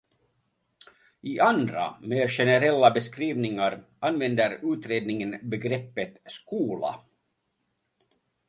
I 1.31 1.33
andra, 1.47 1.83
mer 2.13 2.31
generella 2.37 2.91
beskrivningar, 2.97 3.77
använder 3.99 4.59
utredningen 4.73 5.39
begreppet 5.49 6.17
skola. 6.25 6.99